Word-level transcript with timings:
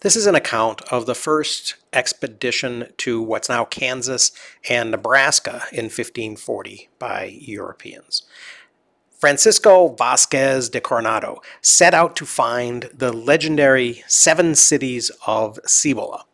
This 0.00 0.14
is 0.14 0.26
an 0.26 0.34
account 0.34 0.82
of 0.92 1.06
the 1.06 1.14
first 1.14 1.76
expedition 1.92 2.88
to 2.98 3.22
what's 3.22 3.48
now 3.48 3.64
Kansas 3.64 4.30
and 4.68 4.90
Nebraska 4.90 5.62
in 5.72 5.84
1540 5.84 6.90
by 6.98 7.24
Europeans. 7.40 8.22
Francisco 9.18 9.88
Vasquez 9.88 10.68
de 10.68 10.82
Coronado 10.82 11.40
set 11.62 11.94
out 11.94 12.14
to 12.16 12.26
find 12.26 12.90
the 12.92 13.10
legendary 13.10 14.04
seven 14.06 14.54
cities 14.54 15.10
of 15.26 15.58
Cibola, 15.64 16.26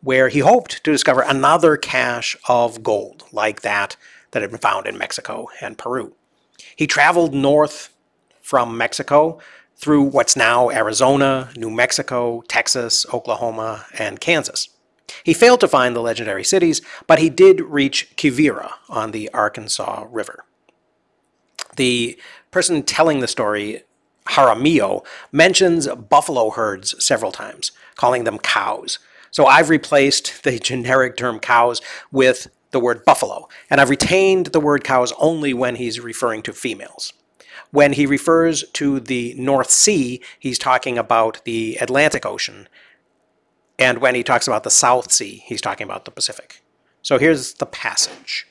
where 0.00 0.30
he 0.30 0.38
hoped 0.38 0.82
to 0.82 0.90
discover 0.90 1.20
another 1.20 1.76
cache 1.76 2.38
of 2.48 2.82
gold 2.82 3.24
like 3.32 3.60
that 3.60 3.96
that 4.30 4.40
had 4.40 4.50
been 4.50 4.60
found 4.60 4.86
in 4.86 4.96
Mexico 4.96 5.48
and 5.60 5.76
Peru. 5.76 6.14
He 6.74 6.86
traveled 6.86 7.34
north 7.34 7.94
from 8.40 8.78
Mexico 8.78 9.38
through 9.80 10.02
what's 10.02 10.36
now 10.36 10.70
Arizona, 10.70 11.50
New 11.56 11.70
Mexico, 11.70 12.42
Texas, 12.48 13.06
Oklahoma, 13.14 13.86
and 13.98 14.20
Kansas. 14.20 14.68
He 15.24 15.32
failed 15.34 15.60
to 15.60 15.68
find 15.68 15.96
the 15.96 16.00
legendary 16.00 16.44
cities, 16.44 16.82
but 17.06 17.18
he 17.18 17.30
did 17.30 17.60
reach 17.62 18.14
Quivira 18.16 18.72
on 18.88 19.10
the 19.10 19.30
Arkansas 19.32 20.06
River. 20.10 20.44
The 21.76 22.18
person 22.50 22.82
telling 22.82 23.20
the 23.20 23.28
story, 23.28 23.82
Jaramillo, 24.28 25.04
mentions 25.32 25.88
buffalo 25.88 26.50
herds 26.50 27.02
several 27.02 27.32
times, 27.32 27.72
calling 27.96 28.24
them 28.24 28.38
cows. 28.38 28.98
So 29.30 29.46
I've 29.46 29.70
replaced 29.70 30.44
the 30.44 30.58
generic 30.58 31.16
term 31.16 31.40
cows 31.40 31.80
with 32.12 32.48
the 32.70 32.80
word 32.80 33.04
buffalo, 33.04 33.48
and 33.68 33.80
I've 33.80 33.90
retained 33.90 34.46
the 34.46 34.60
word 34.60 34.84
cows 34.84 35.12
only 35.18 35.54
when 35.54 35.76
he's 35.76 36.00
referring 36.00 36.42
to 36.42 36.52
females. 36.52 37.12
When 37.72 37.92
he 37.92 38.04
refers 38.06 38.64
to 38.72 38.98
the 39.00 39.34
North 39.34 39.70
Sea, 39.70 40.20
he's 40.38 40.58
talking 40.58 40.98
about 40.98 41.44
the 41.44 41.76
Atlantic 41.80 42.26
Ocean, 42.26 42.68
and 43.78 43.98
when 43.98 44.14
he 44.14 44.22
talks 44.22 44.46
about 44.46 44.62
the 44.62 44.70
South 44.70 45.10
Sea, 45.10 45.42
he's 45.46 45.62
talking 45.62 45.84
about 45.84 46.04
the 46.04 46.10
Pacific. 46.10 46.62
So 47.00 47.18
here's 47.18 47.54
the 47.54 47.66
passage. 47.66 48.46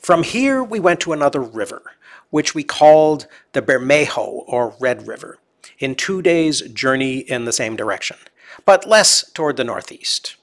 From 0.00 0.22
here, 0.22 0.62
we 0.62 0.78
went 0.78 1.00
to 1.00 1.12
another 1.12 1.40
river, 1.40 1.82
which 2.30 2.54
we 2.54 2.62
called 2.62 3.26
the 3.52 3.62
Bermejo 3.62 4.44
or 4.46 4.76
Red 4.78 5.08
River, 5.08 5.38
in 5.78 5.96
two 5.96 6.22
days' 6.22 6.60
journey 6.60 7.18
in 7.18 7.44
the 7.44 7.52
same 7.52 7.74
direction, 7.74 8.18
but 8.64 8.86
less 8.86 9.28
toward 9.32 9.56
the 9.56 9.64
northeast. 9.64 10.36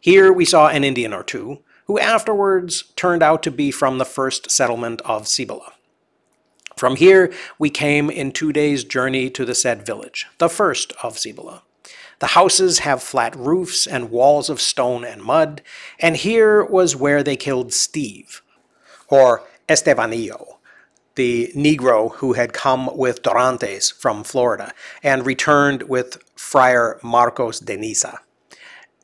Here 0.00 0.32
we 0.32 0.46
saw 0.46 0.68
an 0.68 0.84
Indian 0.84 1.12
or 1.12 1.22
two, 1.22 1.62
who 1.86 1.98
afterwards 1.98 2.92
turned 2.96 3.22
out 3.22 3.42
to 3.42 3.50
be 3.50 3.70
from 3.70 3.98
the 3.98 4.06
first 4.06 4.50
settlement 4.50 5.02
of 5.02 5.28
Cibola. 5.28 5.73
From 6.76 6.96
here, 6.96 7.32
we 7.58 7.70
came 7.70 8.10
in 8.10 8.32
two 8.32 8.52
days' 8.52 8.84
journey 8.84 9.30
to 9.30 9.44
the 9.44 9.54
said 9.54 9.86
village, 9.86 10.26
the 10.38 10.48
first 10.48 10.92
of 11.02 11.18
Cibola. 11.18 11.62
The 12.20 12.28
houses 12.28 12.80
have 12.80 13.02
flat 13.02 13.36
roofs 13.36 13.86
and 13.86 14.10
walls 14.10 14.48
of 14.48 14.60
stone 14.60 15.04
and 15.04 15.22
mud, 15.22 15.62
and 16.00 16.16
here 16.16 16.64
was 16.64 16.96
where 16.96 17.22
they 17.22 17.36
killed 17.36 17.72
Steve, 17.72 18.42
or 19.08 19.42
Estebanillo, 19.68 20.58
the 21.16 21.52
Negro 21.54 22.14
who 22.16 22.32
had 22.32 22.52
come 22.52 22.90
with 22.96 23.22
Dorantes 23.22 23.92
from 23.92 24.24
Florida 24.24 24.72
and 25.02 25.26
returned 25.26 25.84
with 25.84 26.18
Friar 26.34 26.98
Marcos 27.02 27.60
de 27.60 27.76
Niza. 27.76 28.18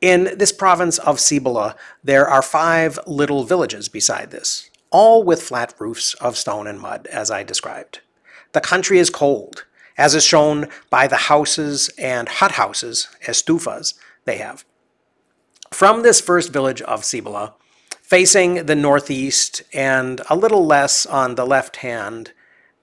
In 0.01 0.35
this 0.35 0.51
province 0.51 0.97
of 0.97 1.19
Cibola, 1.19 1.75
there 2.03 2.27
are 2.27 2.41
five 2.41 2.99
little 3.05 3.43
villages 3.43 3.87
beside 3.87 4.31
this, 4.31 4.70
all 4.91 5.23
with 5.23 5.41
flat 5.41 5.73
roofs 5.79 6.13
of 6.15 6.37
stone 6.37 6.67
and 6.67 6.79
mud, 6.79 7.07
as 7.07 7.31
I 7.31 7.43
described. 7.43 8.01
The 8.51 8.61
country 8.61 8.99
is 8.99 9.09
cold, 9.09 9.65
as 9.97 10.13
is 10.13 10.25
shown 10.25 10.67
by 10.89 11.07
the 11.07 11.17
houses 11.31 11.89
and 11.97 12.27
hut 12.27 12.53
houses, 12.53 13.07
estufas, 13.25 13.93
they 14.25 14.37
have. 14.37 14.65
From 15.71 16.03
this 16.03 16.19
first 16.19 16.51
village 16.51 16.81
of 16.81 17.05
Cibola, 17.05 17.53
facing 18.01 18.65
the 18.65 18.75
northeast 18.75 19.63
and 19.73 20.21
a 20.29 20.35
little 20.35 20.65
less 20.65 21.05
on 21.05 21.35
the 21.35 21.45
left 21.45 21.77
hand, 21.77 22.33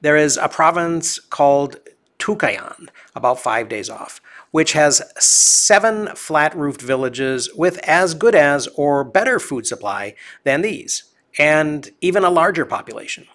there 0.00 0.16
is 0.16 0.38
a 0.38 0.48
province 0.48 1.18
called 1.18 1.76
Tucayan, 2.18 2.88
about 3.14 3.40
five 3.40 3.68
days 3.68 3.90
off, 3.90 4.20
which 4.50 4.72
has 4.72 5.02
seven 5.18 6.08
flat 6.14 6.56
roofed 6.56 6.80
villages 6.80 7.52
with 7.54 7.78
as 7.78 8.14
good 8.14 8.34
as 8.34 8.66
or 8.68 9.04
better 9.04 9.38
food 9.38 9.66
supply 9.66 10.14
than 10.44 10.62
these, 10.62 11.04
and 11.38 11.90
even 12.00 12.24
a 12.24 12.30
larger 12.30 12.66
population. 12.66 13.26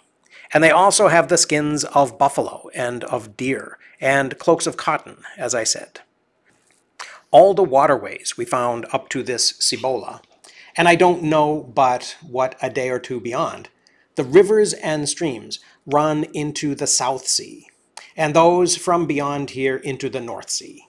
And 0.54 0.64
they 0.64 0.70
also 0.70 1.08
have 1.08 1.30
the 1.30 1.38
skins 1.38 1.84
of 1.86 2.20
buffalo 2.20 2.70
and 2.76 3.04
of 3.06 3.36
deer, 3.36 3.80
and 4.00 4.38
cloaks 4.38 4.68
of 4.68 4.78
cotton, 4.78 5.24
as 5.38 5.56
I 5.56 5.64
said. 5.64 6.02
All 7.32 7.54
the 7.54 7.64
waterways 7.64 8.38
we 8.38 8.46
found 8.46 8.86
up 8.94 9.10
to 9.10 9.24
this 9.24 9.56
Cibola, 9.60 10.22
and 10.78 10.88
I 10.88 10.96
don't 10.96 11.24
know 11.24 11.72
but 11.74 12.18
what 12.22 12.56
a 12.62 12.70
day 12.70 12.90
or 12.90 13.00
two 13.00 13.20
beyond, 13.20 13.70
the 14.16 14.24
rivers 14.24 14.74
and 14.74 15.10
streams 15.10 15.60
run 15.88 16.26
into 16.34 16.76
the 16.76 16.86
South 16.86 17.26
Sea, 17.26 17.68
and 18.16 18.36
those 18.36 18.78
from 18.78 19.08
beyond 19.08 19.52
here 19.52 19.78
into 19.78 20.10
the 20.10 20.22
North 20.22 20.52
Sea. 20.52 20.86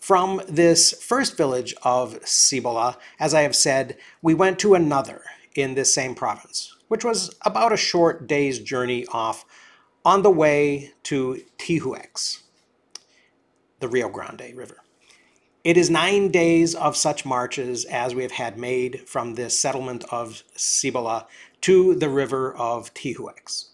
From 0.00 0.40
this 0.48 0.92
first 0.92 1.36
village 1.36 1.74
of 1.82 2.18
Cibola, 2.26 2.96
as 3.20 3.34
I 3.34 3.42
have 3.42 3.54
said, 3.54 3.98
we 4.22 4.32
went 4.32 4.58
to 4.60 4.74
another 4.74 5.22
in 5.54 5.74
this 5.74 5.94
same 5.94 6.14
province, 6.14 6.74
which 6.88 7.04
was 7.04 7.34
about 7.42 7.72
a 7.72 7.76
short 7.76 8.26
day's 8.26 8.58
journey 8.58 9.06
off 9.12 9.44
on 10.02 10.22
the 10.22 10.30
way 10.30 10.92
to 11.02 11.42
Tijuex, 11.58 12.40
the 13.80 13.88
Rio 13.88 14.08
Grande 14.08 14.54
River. 14.54 14.78
It 15.64 15.76
is 15.76 15.90
nine 15.90 16.30
days 16.30 16.74
of 16.74 16.96
such 16.96 17.26
marches 17.26 17.84
as 17.84 18.14
we 18.14 18.22
have 18.22 18.32
had 18.32 18.58
made 18.58 19.06
from 19.06 19.34
this 19.34 19.58
settlement 19.60 20.04
of 20.10 20.42
Cibola 20.56 21.26
to 21.60 21.94
the 21.94 22.08
river 22.08 22.56
of 22.56 22.94
Tijuex. 22.94 23.66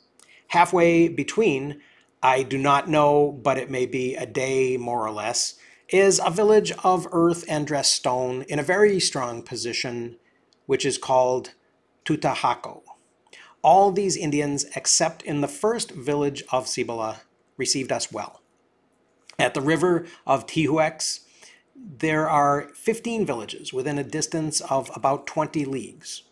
Halfway 0.48 1.06
between, 1.06 1.80
I 2.20 2.42
do 2.42 2.58
not 2.58 2.88
know, 2.88 3.30
but 3.30 3.58
it 3.58 3.70
may 3.70 3.86
be 3.86 4.16
a 4.16 4.26
day 4.26 4.76
more 4.76 5.06
or 5.06 5.12
less, 5.12 5.54
is 5.88 6.20
a 6.24 6.30
village 6.30 6.72
of 6.82 7.06
earth 7.12 7.44
and 7.48 7.66
dressed 7.66 7.94
stone 7.94 8.42
in 8.48 8.58
a 8.58 8.64
very 8.64 8.98
strong 8.98 9.42
position, 9.42 10.16
which 10.66 10.84
is 10.84 10.98
called 10.98 11.52
Tutahaco. 12.04 12.82
All 13.62 13.92
these 13.92 14.16
Indians, 14.16 14.66
except 14.74 15.22
in 15.22 15.40
the 15.40 15.48
first 15.48 15.92
village 15.92 16.42
of 16.50 16.68
Cibola, 16.68 17.22
received 17.56 17.92
us 17.92 18.12
well. 18.12 18.42
At 19.38 19.54
the 19.54 19.60
river 19.60 20.06
of 20.26 20.46
Tijuex, 20.46 21.20
there 21.74 22.28
are 22.28 22.70
15 22.74 23.26
villages 23.26 23.72
within 23.72 23.98
a 23.98 24.04
distance 24.04 24.60
of 24.62 24.90
about 24.94 25.26
20 25.26 25.64
leagues, 25.64 26.22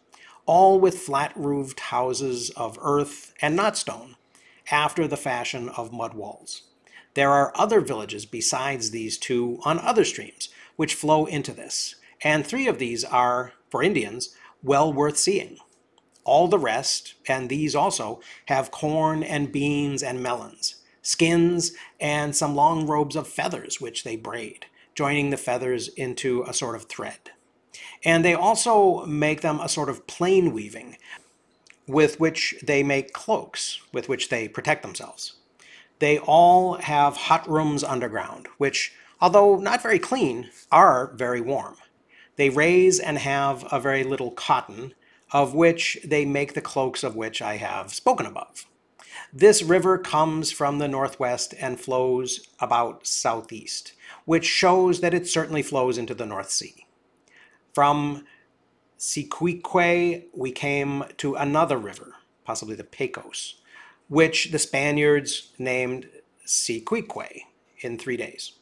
all 0.47 0.81
with 0.81 0.99
flat 0.99 1.33
roofed 1.37 1.81
houses 1.81 2.51
of 2.51 2.79
earth 2.81 3.35
and 3.41 3.55
not 3.55 3.77
stone, 3.77 4.17
after 4.71 5.07
the 5.07 5.17
fashion 5.17 5.69
of 5.71 5.93
mud 5.93 6.15
walls. 6.15 6.63
There 7.15 7.31
are 7.31 7.53
other 7.55 7.81
villages 7.81 8.27
besides 8.27 8.91
these 8.91 9.19
two 9.19 9.61
on 9.65 9.79
other 9.79 10.05
streams 10.05 10.49
which 10.77 10.95
flow 10.95 11.27
into 11.27 11.53
this, 11.53 11.95
and 12.23 12.45
three 12.45 12.67
of 12.67 12.79
these 12.79 13.05
are, 13.05 13.53
for 13.71 13.83
Indians, 13.83 14.35
well 14.63 14.93
worth 14.93 15.17
seeing. 15.17 15.59
All 16.25 16.49
the 16.49 16.59
rest, 16.59 17.15
and 17.29 17.49
these 17.49 17.75
also, 17.75 18.21
have 18.47 18.71
corn 18.71 19.23
and 19.23 19.53
beans 19.53 20.03
and 20.03 20.23
melons, 20.23 20.77
skins, 21.03 21.73
and 22.01 22.35
some 22.35 22.57
long 22.57 22.87
robes 22.87 23.15
of 23.15 23.29
feathers 23.29 23.81
which 23.81 24.05
they 24.05 24.17
braid, 24.17 24.67
joining 24.95 25.31
the 25.31 25.37
feathers 25.37 25.89
into 25.89 26.43
a 26.49 26.55
sort 26.55 26.75
of 26.75 26.85
thread. 26.85 27.31
And 28.05 28.25
they 28.25 28.35
also 28.35 29.05
make 29.07 29.43
them 29.43 29.61
a 29.61 29.69
sort 29.69 29.89
of 29.89 30.07
plain 30.07 30.53
weaving 30.53 30.97
with 31.87 32.19
which 32.19 32.55
they 32.63 32.83
make 32.83 33.13
cloaks 33.13 33.81
with 33.93 34.09
which 34.09 34.31
they 34.31 34.49
protect 34.49 34.83
themselves. 34.83 35.35
They 36.05 36.19
all 36.19 36.75
have 36.75 37.17
hot 37.17 37.49
rooms 37.49 37.83
underground, 37.83 38.47
which, 38.59 38.93
although 39.23 39.57
not 39.57 39.83
very 39.83 39.99
clean, 39.99 40.51
are 40.71 41.11
very 41.15 41.41
warm. 41.41 41.77
They 42.37 42.51
raise 42.51 43.01
and 43.01 43.17
have 43.17 43.67
a 43.73 43.81
very 43.81 44.05
little 44.05 44.31
cotton, 44.31 44.93
of 45.33 45.55
which 45.55 45.97
they 46.05 46.27
make 46.27 46.53
the 46.53 46.61
cloaks 46.61 47.05
of 47.05 47.17
which 47.17 47.41
I 47.41 47.57
have 47.57 47.95
spoken 47.95 48.27
above. 48.27 48.67
This 49.33 49.63
river 49.63 49.97
comes 49.97 50.53
from 50.53 50.77
the 50.77 50.89
northwest 50.89 51.55
and 51.59 51.81
flows 51.81 52.49
about 52.61 53.07
southeast, 53.07 53.95
which 54.27 54.45
shows 54.45 55.01
that 55.01 55.15
it 55.15 55.27
certainly 55.27 55.63
flows 55.63 55.97
into 55.97 56.13
the 56.13 56.27
North 56.27 56.51
Sea. 56.51 56.87
From 57.73 58.27
Cicuique, 58.99 60.25
we 60.35 60.53
came 60.53 61.05
to 61.17 61.35
another 61.37 61.79
river, 61.79 62.17
possibly 62.45 62.77
the 62.77 62.85
Pecos, 62.85 63.55
which 64.09 64.51
the 64.51 64.59
Spaniards 64.59 65.53
named 65.59 66.09
Cicuique 66.47 67.43
in 67.81 67.99
three 67.99 68.17
days, 68.17 68.53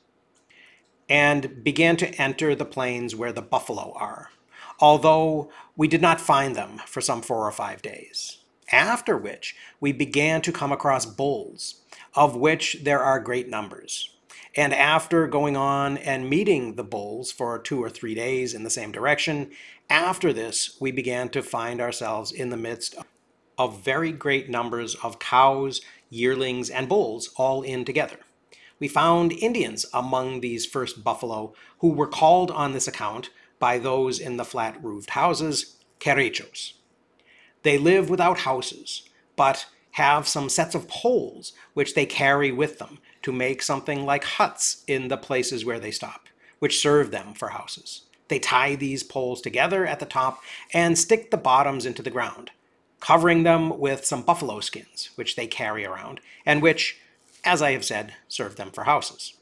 and 1.08 1.62
began 1.62 1.96
to 1.96 2.14
enter 2.14 2.54
the 2.54 2.64
plains 2.64 3.14
where 3.14 3.32
the 3.32 3.42
buffalo 3.42 3.92
are, 3.96 4.30
although 4.80 5.50
we 5.76 5.88
did 5.88 6.00
not 6.00 6.20
find 6.20 6.54
them 6.54 6.80
for 6.86 7.00
some 7.00 7.22
four 7.22 7.46
or 7.46 7.52
five 7.52 7.82
days. 7.82 8.38
After 8.70 9.18
which 9.18 9.54
we 9.80 9.92
began 9.92 10.40
to 10.42 10.52
come 10.52 10.72
across 10.72 11.04
bulls, 11.04 11.82
of 12.14 12.36
which 12.36 12.78
there 12.84 13.02
are 13.02 13.20
great 13.20 13.48
numbers, 13.48 14.08
And 14.54 14.74
after 14.74 15.26
going 15.26 15.56
on 15.56 15.96
and 15.98 16.28
meeting 16.28 16.74
the 16.74 16.84
bulls 16.84 17.32
for 17.32 17.58
two 17.58 17.82
or 17.82 17.88
three 17.88 18.14
days 18.14 18.54
in 18.54 18.64
the 18.64 18.70
same 18.70 18.92
direction, 18.92 19.50
after 19.88 20.32
this, 20.32 20.76
we 20.80 20.92
began 20.92 21.28
to 21.30 21.42
find 21.42 21.80
ourselves 21.80 22.32
in 22.32 22.50
the 22.50 22.56
midst 22.56 22.94
of 23.58 23.84
very 23.84 24.12
great 24.12 24.48
numbers 24.48 24.94
of 24.96 25.18
cows, 25.18 25.80
yearlings, 26.10 26.70
and 26.70 26.88
bulls 26.88 27.30
all 27.36 27.62
in 27.62 27.84
together. 27.84 28.18
We 28.78 28.88
found 28.88 29.32
Indians 29.32 29.86
among 29.94 30.40
these 30.40 30.66
first 30.66 31.04
buffalo 31.04 31.54
who 31.78 31.92
were 31.92 32.08
called 32.08 32.50
on 32.50 32.72
this 32.72 32.88
account 32.88 33.30
by 33.58 33.78
those 33.78 34.18
in 34.18 34.36
the 34.36 34.44
flat 34.44 34.82
roofed 34.82 35.10
houses, 35.10 35.76
Querechos. 36.00 36.72
They 37.62 37.78
live 37.78 38.10
without 38.10 38.38
houses, 38.38 39.08
but 39.36 39.66
have 39.92 40.26
some 40.26 40.48
sets 40.48 40.74
of 40.74 40.88
poles 40.88 41.52
which 41.74 41.94
they 41.94 42.06
carry 42.06 42.50
with 42.50 42.78
them 42.78 42.98
to 43.22 43.32
make 43.32 43.62
something 43.62 44.04
like 44.04 44.24
huts 44.24 44.82
in 44.86 45.08
the 45.08 45.16
places 45.16 45.64
where 45.64 45.78
they 45.78 45.90
stop, 45.90 46.28
which 46.58 46.80
serve 46.80 47.10
them 47.10 47.34
for 47.34 47.48
houses. 47.50 48.02
They 48.28 48.38
tie 48.38 48.74
these 48.74 49.02
poles 49.02 49.40
together 49.40 49.86
at 49.86 50.00
the 50.00 50.06
top 50.06 50.42
and 50.72 50.98
stick 50.98 51.30
the 51.30 51.36
bottoms 51.36 51.86
into 51.86 52.02
the 52.02 52.10
ground, 52.10 52.50
covering 53.02 53.42
them 53.42 53.80
with 53.80 54.04
some 54.04 54.22
buffalo 54.22 54.60
skins, 54.60 55.10
which 55.16 55.34
they 55.34 55.46
carry 55.48 55.84
around, 55.84 56.20
and 56.46 56.62
which, 56.62 57.00
as 57.44 57.60
I 57.60 57.72
have 57.72 57.84
said, 57.84 58.14
serve 58.28 58.54
them 58.54 58.70
for 58.70 58.84
houses. 58.84 59.34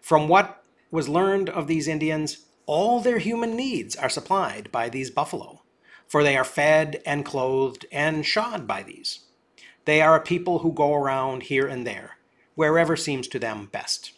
From 0.00 0.28
what 0.28 0.62
was 0.92 1.08
learned 1.08 1.50
of 1.50 1.66
these 1.66 1.88
Indians, 1.88 2.46
all 2.66 3.00
their 3.00 3.18
human 3.18 3.56
needs 3.56 3.96
are 3.96 4.08
supplied 4.08 4.70
by 4.70 4.88
these 4.88 5.10
buffalo, 5.10 5.62
for 6.06 6.22
they 6.22 6.36
are 6.36 6.44
fed 6.44 7.02
and 7.04 7.26
clothed 7.26 7.84
and 7.90 8.24
shod 8.24 8.68
by 8.68 8.84
these. 8.84 9.24
They 9.86 10.00
are 10.00 10.14
a 10.14 10.20
people 10.20 10.60
who 10.60 10.72
go 10.72 10.94
around 10.94 11.42
here 11.44 11.66
and 11.66 11.84
there, 11.84 12.18
wherever 12.54 12.94
seems 12.94 13.26
to 13.28 13.40
them 13.40 13.68
best. 13.72 14.12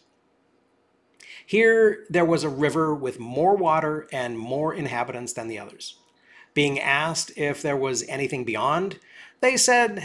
Here 1.47 2.05
there 2.11 2.25
was 2.25 2.43
a 2.43 2.49
river 2.49 2.93
with 2.93 3.19
more 3.19 3.55
water 3.55 4.07
and 4.11 4.37
more 4.37 4.71
inhabitants 4.71 5.33
than 5.33 5.47
the 5.47 5.57
others. 5.57 5.97
Being 6.53 6.79
asked 6.79 7.31
if 7.35 7.61
there 7.61 7.77
was 7.77 8.03
anything 8.07 8.43
beyond, 8.43 8.99
they 9.41 9.57
said 9.57 10.03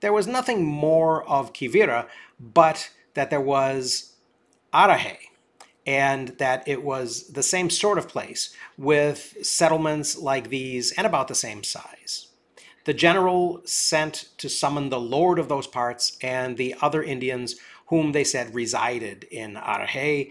there 0.00 0.12
was 0.12 0.26
nothing 0.26 0.64
more 0.64 1.24
of 1.28 1.52
Quivira, 1.52 2.06
but 2.38 2.90
that 3.14 3.30
there 3.30 3.40
was 3.40 4.12
Araje, 4.72 5.16
and 5.86 6.28
that 6.38 6.66
it 6.68 6.82
was 6.82 7.28
the 7.28 7.42
same 7.42 7.70
sort 7.70 7.98
of 7.98 8.08
place 8.08 8.54
with 8.76 9.36
settlements 9.42 10.18
like 10.18 10.50
these 10.50 10.92
and 10.92 11.06
about 11.06 11.28
the 11.28 11.34
same 11.34 11.62
size. 11.62 12.28
The 12.84 12.94
general 12.94 13.62
sent 13.64 14.28
to 14.38 14.48
summon 14.48 14.90
the 14.90 15.00
lord 15.00 15.38
of 15.38 15.48
those 15.48 15.66
parts 15.66 16.16
and 16.22 16.56
the 16.56 16.74
other 16.80 17.02
Indians 17.02 17.56
whom 17.86 18.12
they 18.12 18.24
said 18.24 18.54
resided 18.54 19.24
in 19.30 19.54
Araje, 19.54 20.30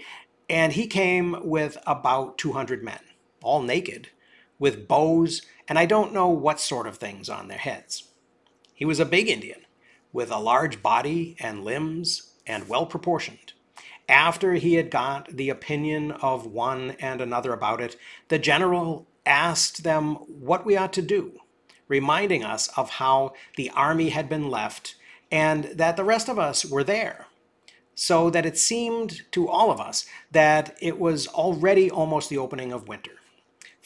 and 0.49 0.73
he 0.73 0.87
came 0.87 1.37
with 1.43 1.77
about 1.87 2.37
200 2.37 2.83
men, 2.83 2.99
all 3.41 3.61
naked, 3.61 4.09
with 4.59 4.87
bows, 4.87 5.41
and 5.67 5.77
I 5.77 5.85
don't 5.85 6.13
know 6.13 6.29
what 6.29 6.59
sort 6.59 6.87
of 6.87 6.97
things 6.97 7.29
on 7.29 7.47
their 7.47 7.57
heads. 7.57 8.09
He 8.73 8.85
was 8.85 8.99
a 8.99 9.05
big 9.05 9.29
Indian, 9.29 9.61
with 10.13 10.31
a 10.31 10.39
large 10.39 10.81
body 10.81 11.35
and 11.39 11.63
limbs, 11.63 12.33
and 12.47 12.69
well 12.69 12.85
proportioned. 12.85 13.53
After 14.07 14.53
he 14.53 14.75
had 14.75 14.91
got 14.91 15.29
the 15.35 15.49
opinion 15.49 16.11
of 16.11 16.45
one 16.45 16.91
and 16.99 17.21
another 17.21 17.53
about 17.53 17.81
it, 17.81 17.95
the 18.27 18.37
general 18.37 19.07
asked 19.25 19.83
them 19.83 20.15
what 20.15 20.65
we 20.65 20.77
ought 20.77 20.93
to 20.93 21.01
do, 21.01 21.39
reminding 21.87 22.43
us 22.43 22.67
of 22.77 22.91
how 22.91 23.33
the 23.55 23.71
army 23.71 24.09
had 24.09 24.29
been 24.29 24.49
left 24.49 24.95
and 25.31 25.65
that 25.65 25.97
the 25.97 26.03
rest 26.03 26.29
of 26.29 26.37
us 26.37 26.63
were 26.63 26.83
there. 26.83 27.25
So 27.95 28.29
that 28.29 28.45
it 28.45 28.57
seemed 28.57 29.21
to 29.31 29.47
all 29.47 29.71
of 29.71 29.79
us 29.79 30.05
that 30.31 30.75
it 30.81 30.99
was 30.99 31.27
already 31.27 31.89
almost 31.89 32.29
the 32.29 32.37
opening 32.37 32.71
of 32.71 32.87
winter. 32.87 33.13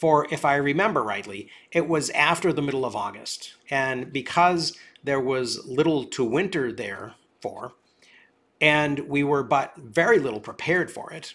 For 0.00 0.26
if 0.30 0.46
I 0.46 0.54
remember 0.54 1.02
rightly, 1.02 1.50
it 1.72 1.86
was 1.86 2.08
after 2.10 2.54
the 2.54 2.62
middle 2.62 2.86
of 2.86 2.96
August. 2.96 3.56
And 3.68 4.10
because 4.10 4.74
there 5.04 5.20
was 5.20 5.66
little 5.66 6.04
to 6.06 6.24
winter 6.24 6.72
there 6.72 7.16
for, 7.42 7.74
and 8.62 9.00
we 9.00 9.22
were 9.22 9.42
but 9.42 9.76
very 9.76 10.18
little 10.18 10.40
prepared 10.40 10.90
for 10.90 11.12
it, 11.12 11.34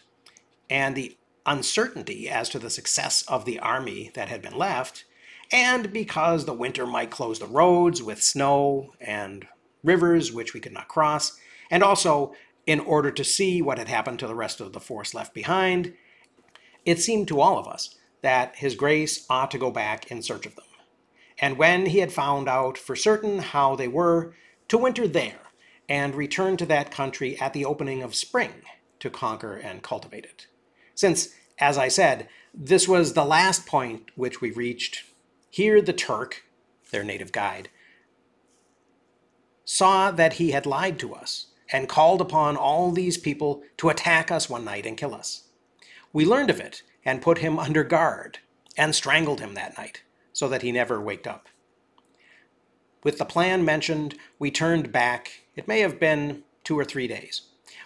and 0.68 0.96
the 0.96 1.16
uncertainty 1.46 2.28
as 2.28 2.50
to 2.50 2.58
the 2.58 2.72
success 2.72 3.22
of 3.28 3.46
the 3.46 3.60
army 3.60 4.10
that 4.16 4.30
had 4.30 4.42
been 4.42 4.58
left, 4.58 5.06
and 5.52 5.94
because 5.94 6.46
the 6.46 6.54
winter 6.54 6.88
might 6.88 7.12
close 7.12 7.38
the 7.38 7.46
roads 7.46 8.02
with 8.02 8.24
snow 8.24 8.94
and 9.00 9.48
rivers 9.84 10.34
which 10.34 10.56
we 10.56 10.60
could 10.60 10.74
not 10.74 10.88
cross, 10.88 11.40
and 11.70 11.84
also 11.84 12.34
in 12.66 12.80
order 12.80 13.12
to 13.12 13.24
see 13.24 13.62
what 13.62 13.78
had 13.78 13.88
happened 13.88 14.18
to 14.18 14.28
the 14.28 14.34
rest 14.34 14.60
of 14.60 14.74
the 14.74 14.80
force 14.80 15.14
left 15.14 15.36
behind, 15.36 15.94
it 16.84 17.00
seemed 17.00 17.28
to 17.28 17.40
all 17.40 17.60
of 17.60 17.68
us 17.68 17.96
that 18.26 18.56
His 18.56 18.76
Grace 18.76 19.26
ought 19.30 19.52
to 19.52 19.58
go 19.58 19.72
back 19.72 20.10
in 20.10 20.22
search 20.22 20.46
of 20.46 20.56
them. 20.56 20.66
And 21.38 21.58
when 21.58 21.86
he 21.88 22.00
had 22.00 22.12
found 22.12 22.48
out 22.48 22.78
for 22.78 22.96
certain 22.96 23.40
how 23.40 23.76
they 23.76 23.88
were, 23.88 24.34
to 24.70 24.78
winter 24.78 25.08
there, 25.08 25.42
and 25.88 26.16
return 26.16 26.58
to 26.58 26.66
that 26.66 26.92
country 26.92 27.40
at 27.40 27.54
the 27.54 27.66
opening 27.66 28.02
of 28.02 28.16
spring 28.16 28.64
to 29.00 29.10
conquer 29.10 29.56
and 29.56 29.84
cultivate 29.84 30.26
it. 30.26 30.48
Since, 30.96 31.30
as 31.60 31.78
I 31.78 31.88
said, 31.90 32.28
this 32.54 32.88
was 32.88 33.14
the 33.14 33.26
last 33.26 33.66
point 33.66 34.10
which 34.16 34.42
we 34.42 34.52
reached, 34.52 35.04
here 35.50 35.82
the 35.82 35.94
Turk, 35.94 36.44
their 36.92 37.04
native 37.04 37.32
guide, 37.32 37.70
saw 39.66 40.12
that 40.12 40.34
he 40.34 40.52
had 40.52 40.66
lied 40.66 40.98
to 41.00 41.14
us 41.14 41.48
and 41.72 41.90
called 41.90 42.22
upon 42.22 42.56
all 42.56 42.92
these 42.92 43.18
people 43.18 43.64
to 43.78 43.90
attack 43.90 44.32
us 44.32 44.50
one 44.50 44.64
night 44.64 44.86
and 44.86 44.98
kill 44.98 45.14
us. 45.14 45.44
We 46.14 46.26
learned 46.26 46.50
of 46.50 46.60
it 46.60 46.84
and 47.06 47.22
put 47.22 47.38
him 47.38 47.60
under 47.60 47.84
guard 47.84 48.40
and 48.76 48.94
strangled 48.96 49.40
him 49.40 49.54
that 49.54 49.78
night 49.78 50.04
so 50.34 50.50
that 50.50 50.64
he 50.64 50.72
never 50.72 51.00
waked 51.00 51.28
up. 51.28 51.48
With 53.04 53.20
the 53.20 53.26
plan 53.26 53.64
mentioned, 53.64 54.16
we 54.40 54.50
turned 54.50 54.92
back, 54.92 55.44
it 55.56 55.68
may 55.68 55.82
have 55.82 56.00
been 56.00 56.44
two 56.64 56.78
or 56.78 56.84
three 56.84 57.08
days, 57.08 57.44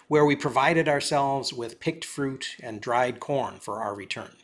where 0.08 0.24
we 0.24 0.34
provided 0.34 0.88
ourselves 0.88 1.52
with 1.52 1.78
picked 1.78 2.04
fruit 2.04 2.56
and 2.62 2.80
dried 2.80 3.20
corn 3.20 3.60
for 3.60 3.82
our 3.82 3.94
return. 3.94 4.36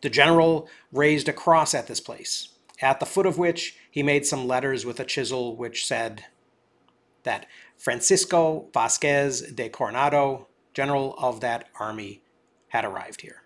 The 0.00 0.10
general 0.10 0.68
raised 0.92 1.28
a 1.28 1.32
cross 1.32 1.74
at 1.74 1.88
this 1.88 2.00
place, 2.00 2.50
at 2.80 3.00
the 3.00 3.06
foot 3.06 3.26
of 3.26 3.38
which 3.38 3.76
he 3.90 4.02
made 4.02 4.24
some 4.24 4.46
letters 4.46 4.86
with 4.86 5.00
a 5.00 5.04
chisel 5.04 5.56
which 5.56 5.86
said 5.86 6.26
that 7.24 7.46
Francisco 7.76 8.68
Vasquez 8.72 9.40
de 9.52 9.68
Coronado, 9.68 10.46
general 10.72 11.14
of 11.18 11.40
that 11.40 11.68
army, 11.80 12.22
had 12.68 12.84
arrived 12.84 13.22
here. 13.22 13.43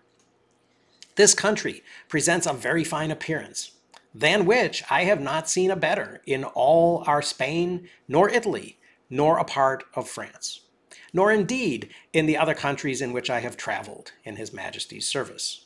This 1.19 1.33
country 1.33 1.83
presents 2.07 2.47
a 2.47 2.53
very 2.53 2.85
fine 2.85 3.11
appearance 3.11 3.71
than 4.15 4.45
which 4.45 4.85
I 4.89 5.03
have 5.03 5.19
not 5.19 5.49
seen 5.49 5.69
a 5.69 5.75
better 5.75 6.21
in 6.25 6.45
all 6.45 7.03
our 7.07 7.21
Spain, 7.21 7.89
nor 8.07 8.29
Italy, 8.29 8.79
nor 9.09 9.37
a 9.37 9.43
part 9.43 9.83
of 9.95 10.07
France, 10.07 10.61
nor 11.11 11.29
indeed 11.29 11.89
in 12.13 12.25
the 12.25 12.37
other 12.37 12.53
countries 12.53 13.01
in 13.01 13.11
which 13.11 13.29
I 13.29 13.41
have 13.41 13.57
traveled 13.57 14.13
in 14.23 14.37
His 14.37 14.53
Majesty's 14.53 15.09
service. 15.09 15.65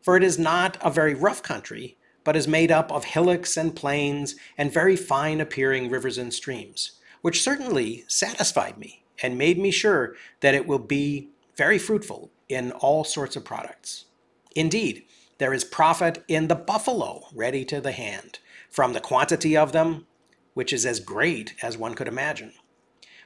For 0.00 0.16
it 0.16 0.22
is 0.22 0.38
not 0.38 0.78
a 0.80 0.90
very 0.90 1.12
rough 1.12 1.42
country, 1.42 1.98
but 2.24 2.34
is 2.34 2.48
made 2.48 2.72
up 2.72 2.90
of 2.90 3.04
hillocks 3.04 3.58
and 3.58 3.76
plains 3.76 4.36
and 4.56 4.72
very 4.72 4.96
fine 4.96 5.38
appearing 5.38 5.90
rivers 5.90 6.16
and 6.16 6.32
streams, 6.32 6.92
which 7.20 7.42
certainly 7.42 8.06
satisfied 8.08 8.78
me 8.78 9.04
and 9.22 9.36
made 9.36 9.58
me 9.58 9.70
sure 9.70 10.14
that 10.40 10.54
it 10.54 10.66
will 10.66 10.78
be 10.78 11.28
very 11.56 11.78
fruitful 11.78 12.30
in 12.48 12.72
all 12.72 13.04
sorts 13.04 13.36
of 13.36 13.44
products. 13.44 14.06
Indeed, 14.54 15.04
there 15.38 15.52
is 15.52 15.64
profit 15.64 16.22
in 16.28 16.48
the 16.48 16.54
buffalo 16.54 17.24
ready 17.34 17.64
to 17.66 17.80
the 17.80 17.92
hand, 17.92 18.38
from 18.70 18.92
the 18.92 19.00
quantity 19.00 19.56
of 19.56 19.72
them, 19.72 20.06
which 20.54 20.72
is 20.72 20.86
as 20.86 21.00
great 21.00 21.54
as 21.62 21.76
one 21.76 21.94
could 21.94 22.08
imagine. 22.08 22.52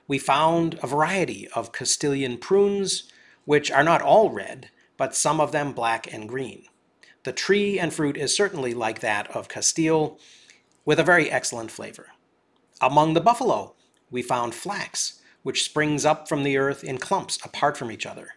We 0.07 0.19
found 0.19 0.79
a 0.83 0.87
variety 0.87 1.49
of 1.55 1.73
Castilian 1.73 2.39
prunes, 2.39 3.11
which 3.45 3.71
are 3.71 3.85
not 3.85 4.01
all 4.01 4.31
red, 4.31 4.71
but 4.97 5.15
some 5.15 5.41
of 5.41 5.53
them 5.53 5.73
black 5.73 6.13
and 6.13 6.29
green. 6.29 6.65
The 7.25 7.33
tree 7.33 7.79
and 7.79 7.93
fruit 7.93 8.17
is 8.17 8.35
certainly 8.35 8.73
like 8.73 9.01
that 9.01 9.31
of 9.37 9.49
Castile, 9.49 10.19
with 10.87 10.99
a 10.99 11.05
very 11.05 11.31
excellent 11.31 11.71
flavor. 11.71 12.09
Among 12.81 13.13
the 13.13 13.21
buffalo, 13.21 13.75
we 14.11 14.23
found 14.23 14.55
flax, 14.55 15.21
which 15.43 15.65
springs 15.65 16.07
up 16.07 16.29
from 16.29 16.43
the 16.43 16.57
earth 16.57 16.83
in 16.83 16.97
clumps 16.97 17.39
apart 17.45 17.77
from 17.77 17.93
each 17.93 18.07
other, 18.07 18.35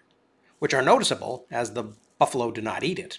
which 0.60 0.74
are 0.74 0.82
noticeable 0.82 1.46
as 1.50 1.74
the 1.74 1.94
buffalo 2.22 2.52
do 2.52 2.62
not 2.62 2.84
eat 2.84 3.00
it 3.00 3.18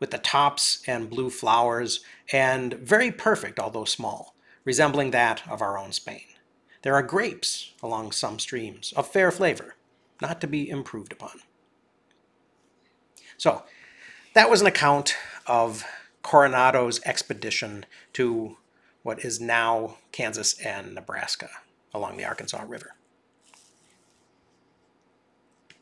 with 0.00 0.10
the 0.10 0.18
tops 0.18 0.82
and 0.88 1.08
blue 1.08 1.30
flowers, 1.30 2.00
and 2.32 2.74
very 2.74 3.12
perfect, 3.12 3.60
although 3.60 3.84
small, 3.84 4.34
resembling 4.64 5.12
that 5.12 5.48
of 5.48 5.62
our 5.62 5.78
own 5.78 5.92
Spain. 5.92 6.26
There 6.82 6.96
are 6.96 7.04
grapes 7.04 7.72
along 7.84 8.10
some 8.10 8.40
streams, 8.40 8.92
of 8.96 9.06
fair 9.06 9.30
flavor, 9.30 9.76
not 10.20 10.40
to 10.40 10.48
be 10.48 10.68
improved 10.68 11.12
upon. 11.12 11.42
So, 13.36 13.62
that 14.34 14.50
was 14.50 14.60
an 14.60 14.66
account 14.66 15.14
of 15.46 15.84
Coronado's 16.24 17.00
expedition 17.04 17.86
to 18.14 18.56
what 19.04 19.24
is 19.24 19.40
now 19.40 19.98
Kansas 20.10 20.58
and 20.58 20.96
Nebraska 20.96 21.48
along 21.94 22.16
the 22.16 22.24
Arkansas 22.24 22.64
River. 22.66 22.96